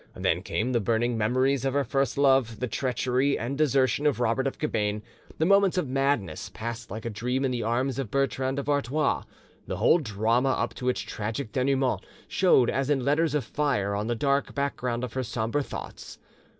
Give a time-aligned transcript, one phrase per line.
[0.15, 4.47] Then came the burning memories of her first love, the treachery and desertion of Robert
[4.47, 5.03] of Cabane,
[5.37, 9.77] the moments of madness passed like a dream in the arms of Bertrand of Artois—the
[9.77, 14.15] whole drama up to its tragic denouement showed as in letters of fire on the
[14.15, 16.17] dark background of her sombre thoughts.